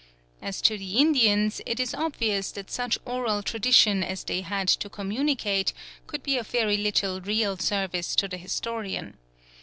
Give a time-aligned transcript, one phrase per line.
[0.41, 4.89] As to the Indians, it is obvious that such oral tradition as they had to
[4.89, 5.73] communicate
[6.07, 9.19] could be of very little real service to the historian.